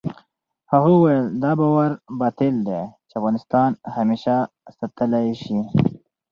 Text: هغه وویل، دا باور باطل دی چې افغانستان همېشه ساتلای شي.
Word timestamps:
هغه 0.71 0.89
وویل، 0.93 1.25
دا 1.43 1.51
باور 1.59 1.91
باطل 2.19 2.53
دی 2.67 2.81
چې 3.07 3.13
افغانستان 3.19 3.69
همېشه 3.95 4.35
ساتلای 4.77 5.27
شي. 5.43 5.59